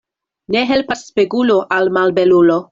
[0.55, 2.61] Ne helpas spegulo al malbelulo.